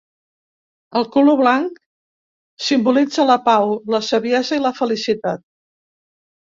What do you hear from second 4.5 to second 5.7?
i la felicitat.